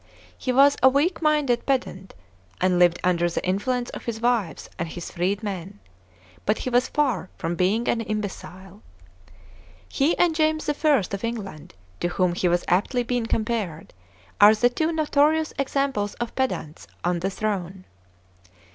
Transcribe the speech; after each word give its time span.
He 0.35 0.51
was 0.51 0.77
a 0.81 0.89
weak 0.89 1.21
minded 1.21 1.63
pedant, 1.67 2.15
and 2.59 2.79
lived 2.79 2.97
under 3.03 3.29
the 3.29 3.47
influence 3.47 3.91
of 3.91 4.05
his 4.05 4.19
wives 4.19 4.67
and 4.79 4.89
his 4.89 5.11
freed 5.11 5.43
men, 5.43 5.77
but 6.43 6.57
he 6.57 6.71
was 6.71 6.87
far 6.87 7.29
from 7.37 7.55
being 7.55 7.87
an 7.87 8.01
imbecile. 8.01 8.81
He 9.87 10.17
and 10.17 10.33
James 10.33 10.67
I. 10.67 10.73
of 11.11 11.23
England, 11.23 11.75
to 11.99 12.07
whom 12.07 12.33
he 12.33 12.47
has 12.47 12.65
aptly 12.67 13.03
been 13.03 13.27
compared, 13.27 13.93
are 14.41 14.55
the 14.55 14.71
two 14.71 14.91
notorious 14.91 15.53
examples 15.59 16.15
of 16.15 16.33
pedants 16.33 16.87
on 17.03 17.19
the 17.19 17.29
throne. 17.29 17.85